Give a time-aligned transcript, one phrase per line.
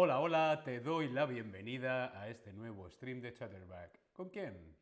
[0.00, 3.98] Hola, hola, te doy la bienvenida a este nuevo stream de Chatterback.
[4.12, 4.76] ¿Con quién?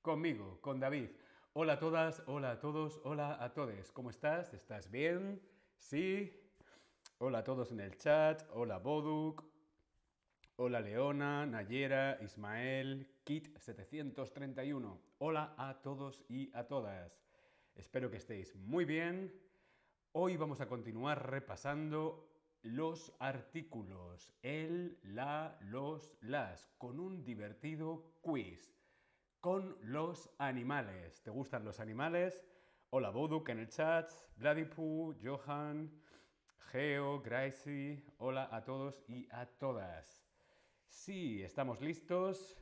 [0.00, 1.10] Conmigo, con David.
[1.52, 3.92] Hola a todas, hola a todos, hola a todos.
[3.92, 4.54] ¿Cómo estás?
[4.54, 5.42] ¿Estás bien?
[5.76, 6.32] ¿Sí?
[7.18, 8.44] Hola a todos en el chat.
[8.54, 9.44] Hola Boduk.
[10.56, 14.98] Hola Leona, Nayera, Ismael, Kit731.
[15.18, 17.20] Hola a todos y a todas.
[17.74, 19.38] Espero que estéis muy bien.
[20.12, 22.31] Hoy vamos a continuar repasando
[22.62, 28.72] los artículos, el, la, los, las, con un divertido quiz,
[29.40, 31.20] con los animales.
[31.22, 32.40] ¿Te gustan los animales?
[32.90, 35.90] Hola Boduk en el chat, Vladipu, Johan,
[36.70, 40.24] Geo, Gracie, hola a todos y a todas.
[40.86, 42.56] Sí, estamos listos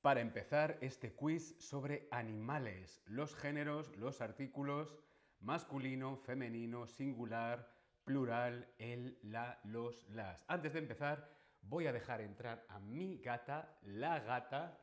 [0.00, 4.96] para empezar este quiz sobre animales, los géneros, los artículos,
[5.40, 7.77] masculino, femenino, singular,
[8.08, 10.42] plural, el, la, los, las.
[10.48, 11.28] Antes de empezar,
[11.60, 14.80] voy a dejar entrar a mi gata, la gata.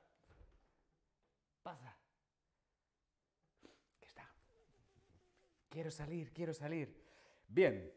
[1.64, 1.98] Pasa.
[4.00, 4.30] ¿Qué está?
[5.70, 7.04] Quiero salir, quiero salir.
[7.48, 7.92] Bien.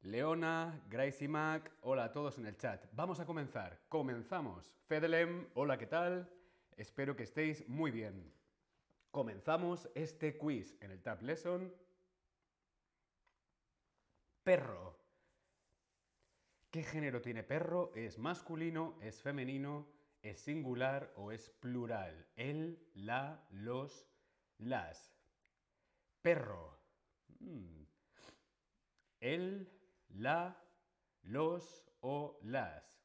[0.00, 2.86] Leona, Gracie Mac, hola a todos en el chat.
[2.92, 3.78] Vamos a comenzar.
[3.88, 4.74] Comenzamos.
[4.88, 6.28] Fedelem, hola, ¿qué tal?
[6.76, 8.32] Espero que estéis muy bien.
[9.12, 11.72] Comenzamos este quiz en el Tab Lesson
[14.46, 14.96] Perro.
[16.70, 17.90] ¿Qué género tiene perro?
[17.96, 18.96] ¿Es masculino?
[19.02, 19.88] ¿Es femenino?
[20.22, 22.28] ¿Es singular o es plural?
[22.36, 24.08] El, la, los,
[24.58, 25.18] las.
[26.22, 26.78] Perro.
[27.40, 27.82] Mm.
[29.18, 29.68] El,
[30.10, 30.56] la,
[31.22, 33.02] los o las.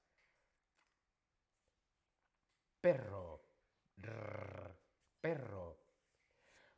[2.82, 3.42] Perro.
[5.20, 5.80] perro.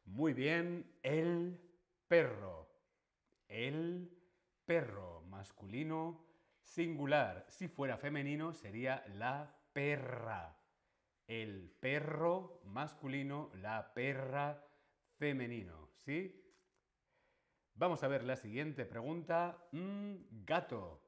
[0.06, 1.60] Muy bien, el
[2.08, 2.70] perro.
[3.50, 4.23] El
[4.74, 6.26] perro masculino
[6.64, 7.46] singular.
[7.48, 10.58] Si fuera femenino sería la perra.
[11.28, 14.66] El perro masculino, la perra
[15.20, 15.90] femenino.
[15.98, 16.44] ¿Sí?
[17.76, 19.64] Vamos a ver la siguiente pregunta.
[19.74, 21.04] Mm, gato.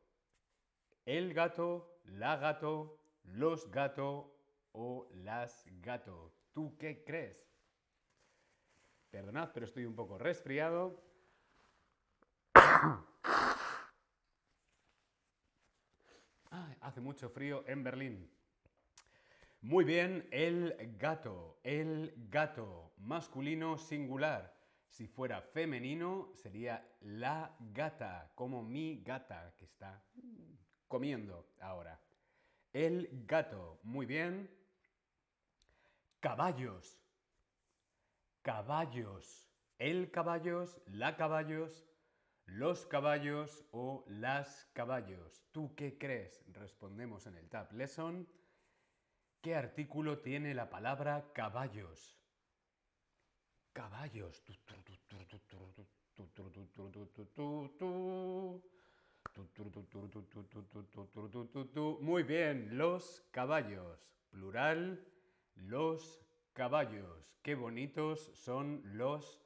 [1.04, 4.38] El gato, la gato, los gato
[4.74, 6.36] o las gato.
[6.54, 7.52] ¿Tú qué crees?
[9.10, 11.04] Perdonad, pero estoy un poco resfriado.
[16.82, 18.30] hace mucho frío en Berlín.
[19.62, 24.54] Muy bien, el gato, el gato, masculino singular.
[24.88, 30.02] Si fuera femenino, sería la gata, como mi gata que está
[30.88, 32.00] comiendo ahora.
[32.74, 34.50] El gato, muy bien.
[36.20, 37.02] Caballos,
[38.42, 39.50] caballos,
[39.80, 41.86] el caballos, la caballos,
[42.46, 45.44] los caballos o las caballos.
[45.52, 46.44] ¿Tú qué crees?
[46.54, 48.28] Respondemos en el Tab Lesson.
[49.42, 52.18] ¿Qué artículo tiene la palabra caballos?
[53.74, 54.44] Caballos.
[62.02, 64.12] Muy bien, los caballos.
[64.30, 65.06] Plural,
[65.56, 66.22] los
[66.54, 67.38] caballos.
[67.42, 69.42] Qué bonitos son los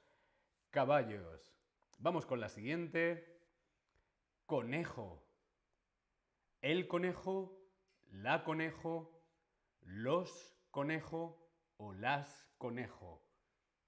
[0.69, 1.58] caballos.
[2.01, 3.41] Vamos con la siguiente.
[4.45, 5.21] Conejo.
[6.61, 7.61] El conejo,
[8.09, 9.21] la conejo,
[9.81, 13.21] los conejo o las conejo.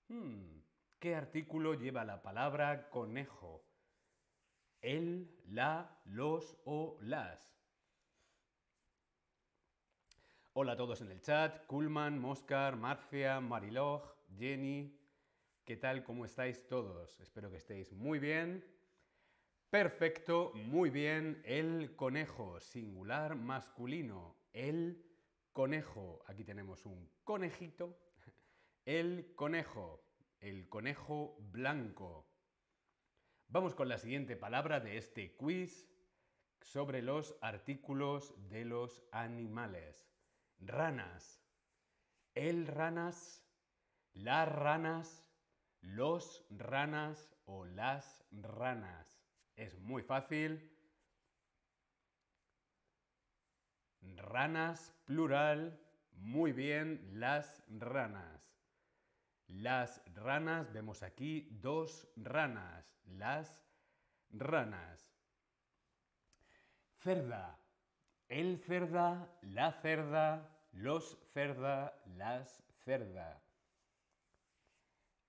[0.09, 0.59] Hmm,
[0.99, 3.63] ¿Qué artículo lleva la palabra conejo?
[4.81, 7.57] El, la, los o las.
[10.51, 11.65] Hola a todos en el chat.
[11.65, 14.03] Kulman, Moscar, Marcia, Mariloj,
[14.37, 15.00] Jenny,
[15.63, 16.03] ¿Qué tal?
[16.03, 17.19] ¿Cómo estáis todos?
[17.19, 18.65] Espero que estéis muy bien.
[19.69, 21.39] Perfecto, muy bien.
[21.45, 24.35] El conejo, singular masculino.
[24.53, 25.05] El
[25.53, 26.23] conejo.
[26.25, 27.95] Aquí tenemos un conejito.
[28.85, 30.03] El conejo.
[30.39, 32.27] El conejo blanco.
[33.47, 35.87] Vamos con la siguiente palabra de este quiz
[36.59, 40.09] sobre los artículos de los animales.
[40.57, 41.39] Ranas.
[42.33, 43.45] El ranas.
[44.13, 45.30] Las ranas
[45.81, 49.21] los ranas o las ranas.
[49.55, 50.71] Es muy fácil.
[54.01, 55.79] Ranas, plural.
[56.13, 58.41] Muy bien, las ranas.
[59.47, 62.85] Las ranas, vemos aquí dos ranas.
[63.05, 63.63] Las
[64.29, 65.13] ranas.
[66.99, 67.57] Cerda.
[68.27, 73.41] El cerda, la cerda, los cerda, las cerda.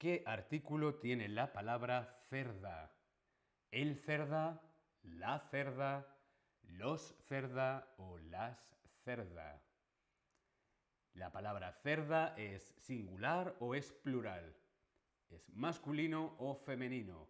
[0.02, 2.92] ¿Qué artículo tiene la palabra cerda?
[3.70, 4.60] El cerda,
[5.04, 6.18] la cerda,
[6.64, 9.62] los cerda o las cerda.
[11.14, 14.56] La palabra cerda es singular o es plural.
[15.30, 17.28] Es masculino o femenino.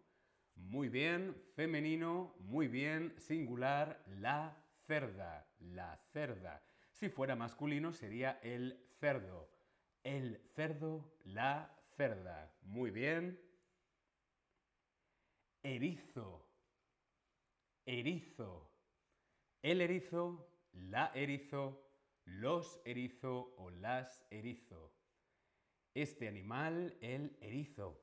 [0.55, 6.63] Muy bien, femenino, muy bien, singular, la cerda, la cerda.
[6.91, 9.47] Si fuera masculino sería el cerdo.
[10.03, 12.53] El cerdo, la cerda.
[12.63, 13.39] Muy bien.
[15.63, 16.45] Erizo,
[17.85, 18.69] erizo.
[19.61, 21.87] El erizo, la erizo,
[22.25, 24.91] los erizo o las erizo.
[25.93, 27.97] Este animal, el erizo.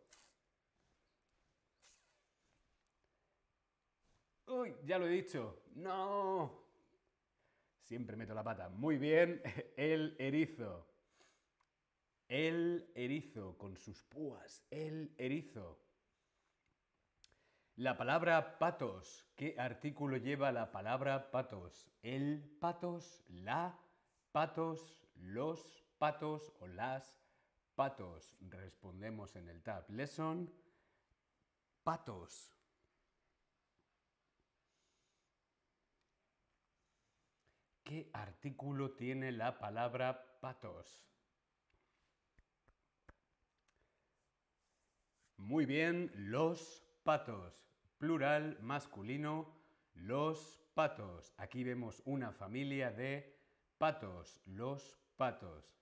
[4.46, 5.62] Uy, ya lo he dicho.
[5.74, 6.64] No.
[7.82, 8.68] Siempre meto la pata.
[8.68, 9.42] Muy bien,
[9.76, 10.89] el erizo.
[12.30, 14.64] El erizo, con sus púas.
[14.70, 15.80] El erizo.
[17.74, 19.26] La palabra patos.
[19.34, 21.90] ¿Qué artículo lleva la palabra patos?
[22.02, 23.76] El patos, la
[24.30, 27.18] patos, los patos o las
[27.74, 28.36] patos.
[28.42, 30.54] Respondemos en el tab lesson.
[31.82, 32.56] Patos.
[37.82, 41.09] ¿Qué artículo tiene la palabra patos?
[45.40, 47.64] Muy bien, los patos.
[47.96, 49.48] Plural masculino,
[49.94, 51.32] los patos.
[51.38, 53.40] Aquí vemos una familia de
[53.78, 55.80] patos, los patos.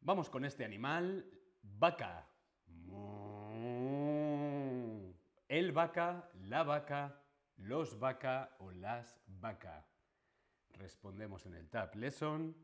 [0.00, 1.30] Vamos con este animal,
[1.62, 2.26] vaca.
[5.46, 7.22] El vaca, la vaca,
[7.58, 9.86] los vaca o las vaca.
[10.70, 12.56] Respondemos en el Tab Lesson.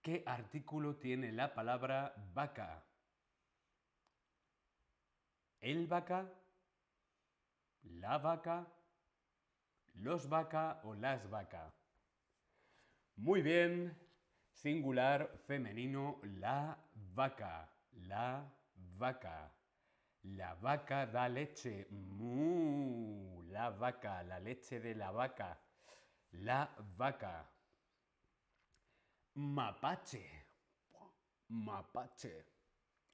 [0.00, 2.84] ¿Qué artículo tiene la palabra vaca?
[5.64, 6.30] ¿El vaca?
[7.84, 8.66] ¿La vaca?
[9.94, 11.72] ¿Los vaca o las vaca?
[13.16, 13.98] Muy bien.
[14.52, 16.76] Singular femenino, la
[17.14, 17.72] vaca.
[17.92, 18.46] La
[18.98, 19.50] vaca.
[20.24, 21.88] La vaca da leche.
[23.48, 25.58] La vaca, la leche de la vaca.
[26.32, 26.68] La
[26.98, 27.50] vaca.
[29.32, 30.28] Mapache.
[31.48, 32.44] Mapache.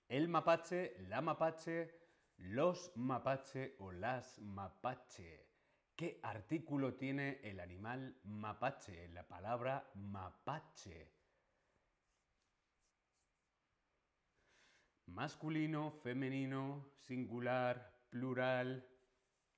[0.09, 2.10] El mapache, la mapache,
[2.41, 5.47] los mapache o las mapache.
[5.95, 9.09] ¿Qué artículo tiene el animal mapache?
[9.09, 11.13] La palabra mapache.
[15.07, 18.89] Masculino, femenino, singular, plural,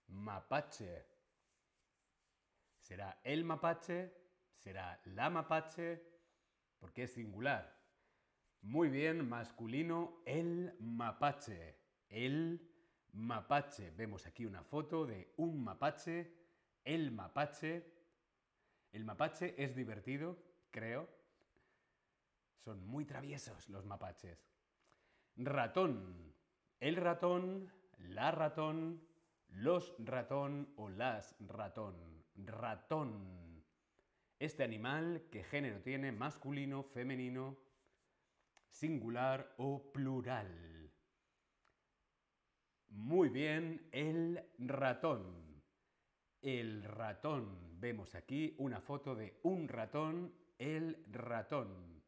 [0.08, 1.06] mapache.
[2.80, 4.12] ¿Será el mapache?
[4.56, 6.02] ¿Será la mapache?
[6.78, 7.80] Porque es singular.
[8.62, 11.78] Muy bien, masculino, el mapache.
[12.08, 12.71] El
[13.12, 13.90] mapache.
[13.90, 16.32] Vemos aquí una foto de un mapache,
[16.84, 17.86] el mapache.
[18.92, 20.36] El mapache es divertido,
[20.70, 21.08] creo.
[22.64, 24.46] Son muy traviesos los mapaches.
[25.36, 26.34] Ratón.
[26.80, 29.06] El ratón, la ratón,
[29.48, 32.24] los ratón o las ratón.
[32.34, 33.64] Ratón.
[34.38, 36.10] Este animal, ¿qué género tiene?
[36.10, 37.56] Masculino, femenino,
[38.68, 40.71] singular o plural.
[42.94, 45.62] Muy bien, el ratón.
[46.42, 47.80] El ratón.
[47.80, 52.02] Vemos aquí una foto de un ratón, el ratón.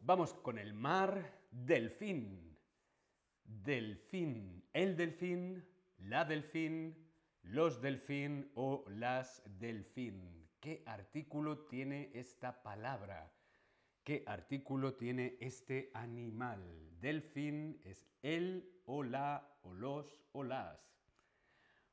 [0.00, 2.58] Vamos con el mar, delfín.
[3.44, 4.68] Delfín.
[4.74, 5.64] El delfín,
[5.96, 7.10] la delfín,
[7.42, 10.50] los delfín o las delfín.
[10.60, 13.32] ¿Qué artículo tiene esta palabra?
[14.04, 16.60] ¿Qué artículo tiene este animal?
[17.00, 20.80] Delfín es el o la o los o las.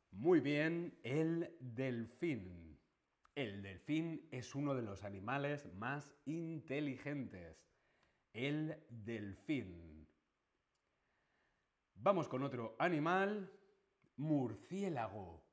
[0.10, 2.80] Muy bien, el delfín.
[3.36, 7.64] El delfín es uno de los animales más inteligentes.
[8.34, 10.08] El delfín.
[11.94, 13.52] Vamos con otro animal.
[14.18, 15.44] Murciélago.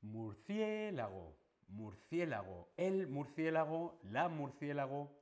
[0.00, 1.36] Murciélago.
[1.68, 2.72] Murciélago.
[2.78, 5.19] El murciélago, la murciélago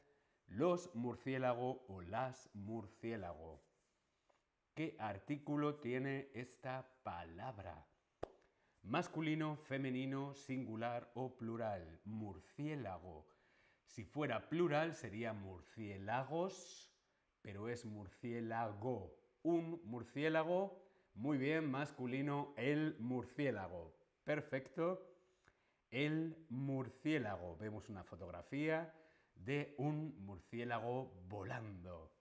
[0.49, 3.61] los murciélago o las murciélago.
[4.75, 7.87] ¿Qué artículo tiene esta palabra?
[8.83, 12.01] Masculino, femenino, singular o plural.
[12.05, 13.27] Murciélago.
[13.85, 16.93] Si fuera plural sería murciélagos,
[17.43, 19.15] pero es murciélago.
[19.43, 20.81] Un murciélago,
[21.15, 23.95] muy bien, masculino, el murciélago.
[24.25, 25.05] Perfecto.
[25.91, 27.57] El murciélago.
[27.57, 28.95] Vemos una fotografía
[29.39, 32.13] de un murciélago volando.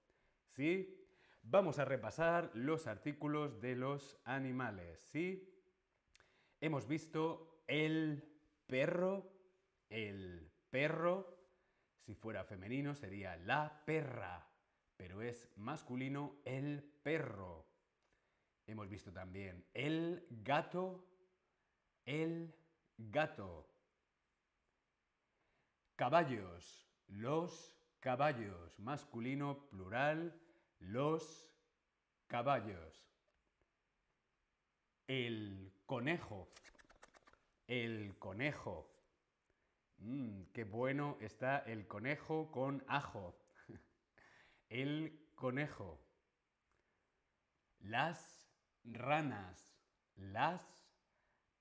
[0.56, 1.08] ¿Sí?
[1.42, 5.00] Vamos a repasar los artículos de los animales.
[5.12, 5.54] ¿Sí?
[6.60, 8.24] Hemos visto el
[8.66, 9.32] perro,
[9.90, 11.38] el perro.
[12.06, 14.50] Si fuera femenino sería la perra,
[14.96, 17.68] pero es masculino el perro.
[18.66, 21.06] Hemos visto también el gato,
[22.06, 22.54] el
[22.98, 23.70] gato.
[25.96, 30.40] Caballos, los caballos, masculino, plural,
[30.80, 31.52] los
[32.28, 33.08] caballos.
[35.08, 36.50] El conejo,
[37.68, 38.90] el conejo.
[40.00, 43.38] Mm, qué bueno está el conejo con ajo.
[44.70, 46.00] el conejo.
[47.80, 48.50] Las
[48.84, 49.74] ranas.
[50.16, 50.87] Las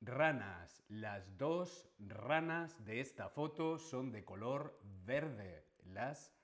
[0.00, 0.82] ranas.
[0.88, 5.66] Las dos ranas de esta foto son de color verde.
[5.84, 6.34] Las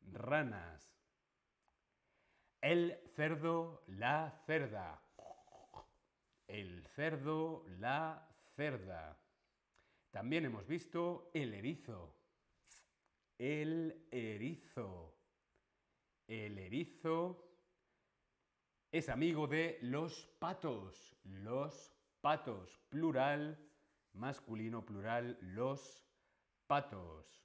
[0.00, 0.94] ranas.
[2.60, 5.00] El cerdo, la cerda.
[6.46, 9.18] El cerdo, la cerda.
[10.10, 12.14] También hemos visto el erizo.
[13.36, 15.14] El erizo.
[16.26, 17.44] El erizo
[18.90, 21.16] es amigo de los patos.
[21.24, 21.92] Los
[22.24, 23.54] patos, plural,
[24.14, 26.08] masculino, plural, los
[26.66, 27.44] patos.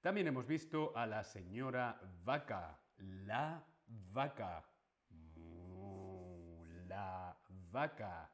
[0.00, 4.64] También hemos visto a la señora vaca, la vaca.
[6.88, 7.36] La
[7.70, 8.32] vaca.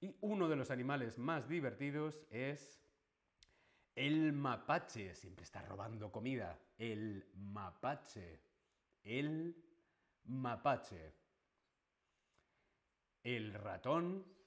[0.00, 2.80] Y uno de los animales más divertidos es
[3.96, 5.16] el mapache.
[5.16, 6.56] Siempre está robando comida.
[6.78, 8.40] El mapache.
[9.02, 9.56] El
[10.26, 11.12] mapache.
[13.24, 14.38] El ratón.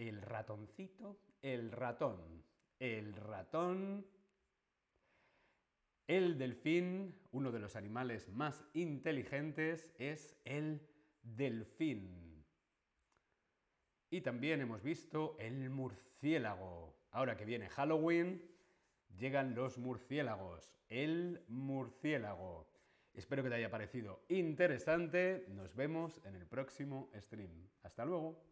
[0.00, 1.20] El ratoncito.
[1.42, 2.42] El ratón.
[2.78, 4.06] El ratón.
[6.06, 10.80] El delfín, uno de los animales más inteligentes, es el
[11.22, 12.46] delfín.
[14.08, 16.96] Y también hemos visto el murciélago.
[17.10, 18.42] Ahora que viene Halloween,
[19.18, 20.72] llegan los murciélagos.
[20.88, 22.72] El murciélago.
[23.12, 25.44] Espero que te haya parecido interesante.
[25.50, 27.68] Nos vemos en el próximo stream.
[27.82, 28.49] Hasta luego.